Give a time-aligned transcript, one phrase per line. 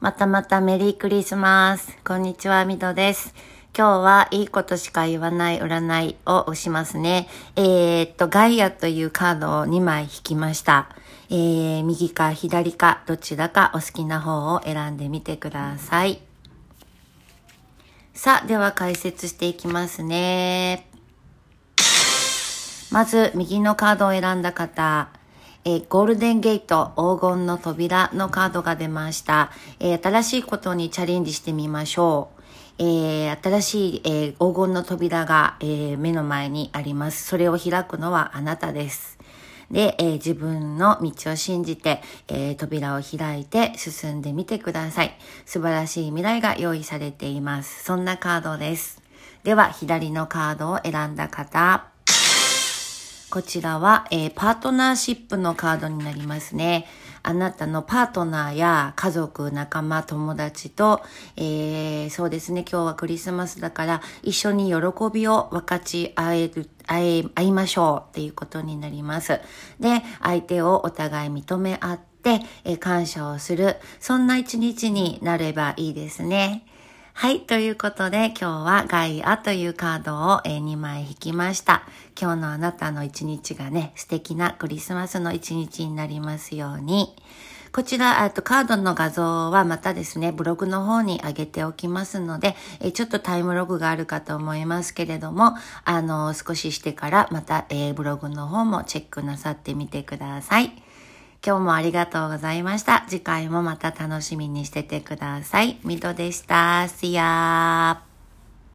[0.00, 1.98] またまたメリークリスマス。
[2.04, 3.34] こんにちは、みどです。
[3.76, 7.28] 今日はいいことしか言わない占いを押しますね。
[7.56, 10.88] えー、っと、ガイアというカードを2枚引きました。
[11.30, 16.20] えー、右か左かどちらかお好きな方を選んでみてください。
[18.14, 20.88] さあ、では解説していきますね。
[22.92, 25.17] まず、右のカードを選んだ方。
[25.64, 29.50] えー、ゴールデンゲート黄金の扉のカードが出ました、
[29.80, 32.38] えー、新しいことにチャレンジしてみましょう。
[32.80, 37.26] えー、新しい、えー、黄金の扉が、えー目の前にあります。
[37.26, 39.18] それを開くのはあなたです。
[39.70, 45.18] で、え自分の道を信じて、え扉を開いて進んでみてください。
[45.44, 47.84] 素晴らしい未来が用意されています。
[47.84, 49.02] そんなカードです。
[49.42, 51.97] では、左のカードを選んだ方。
[53.30, 56.86] こちらは、えー、パートナーシップのカードになりますね。
[57.22, 61.02] あなたのパートナーや家族、仲間、友達と、
[61.36, 64.76] えー、そうですね、今日はクリスマスだから一緒に喜
[65.12, 69.40] びを分かち合える、会え、会いましょうっていうことになります。
[69.78, 76.64] で、相手をお互い認め合って、えー、感謝をする、そんな一日になればいいですね。
[77.20, 77.40] はい。
[77.40, 81.82] ということで、今日はガイアというカードを2枚引きました。
[82.16, 87.16] 今日のあなたの一日がね、素敵なクリスマスの一日になりますように。
[87.72, 100.70] こちら、あとカードの画像はまたですね、ブログの方に上げておきますので、えちょっとタイムログがあるかと思いますけれども、あの、少ししてからまた、え、ブログの方もチェックなさってみてください。
[101.44, 103.04] 今日もありがとうございました。
[103.08, 105.78] 次回もまた楽しみにしててください。
[105.84, 106.86] ミトでした。
[106.88, 108.07] See ya!